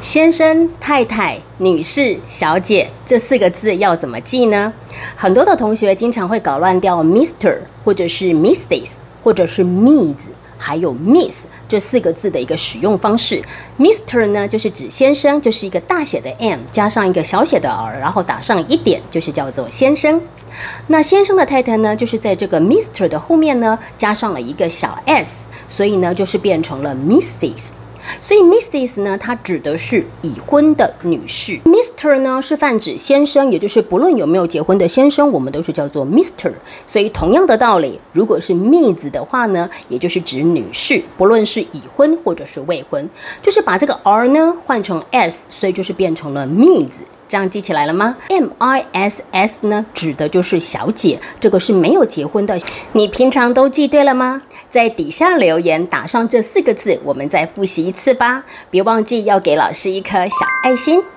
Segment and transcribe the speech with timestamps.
[0.00, 4.72] 先生、太太、女士、小姐这四个字要怎么记呢？
[5.16, 8.92] 很多的同学经常会搞乱掉 Mister 或者是 Mrs
[9.24, 10.14] 或者是 “MIS”，
[10.56, 13.42] 还有 Miss 这四个字的一个使用方式。
[13.76, 20.20] Mister 呢就是指先生，就是一个大写的 M 加上一个小写的 r，然后打上一点，就是叫做先生。
[20.86, 27.70] 那先生的太太呢，就是在这个 Mister 的后面呢加上了一个小 s，所以呢就是变成了 Mrs。
[28.20, 36.52] 所以 Mrs 呢，它指的是已婚的女士；Mr 呢是泛指先生，也就是不论有没有结婚的先生，我们都是叫做 Mr。
[36.86, 43.08] 所以同样的道理，如果是 Ms 的话呢，也就是指女士，不论是已婚或者是未婚，
[43.42, 46.92] 就是把这个 r 呢换成 s，所以就是变成了 Ms。
[47.28, 52.58] 这样记起来了吗？M I S S 呢，指的就是小姐，这个是没有结婚的。
[52.92, 54.40] 你平常都记对了吗？
[54.78, 58.44] 在底下留言打上这四个字，我们再复习一次吧。
[58.70, 61.02] 别忘记要给老师一颗小爱心。